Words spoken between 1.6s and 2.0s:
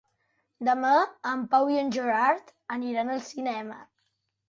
i en